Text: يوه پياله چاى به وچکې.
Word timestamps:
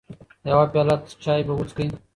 يوه 0.49 0.65
پياله 0.73 0.95
چاى 1.23 1.41
به 1.47 1.53
وچکې. 1.59 1.85